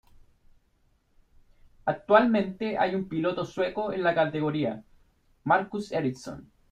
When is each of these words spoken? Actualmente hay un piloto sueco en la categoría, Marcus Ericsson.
Actualmente 1.85 2.75
hay 2.79 2.95
un 2.95 3.07
piloto 3.07 3.45
sueco 3.45 3.93
en 3.93 4.01
la 4.01 4.15
categoría, 4.15 4.83
Marcus 5.43 5.91
Ericsson. 5.91 6.51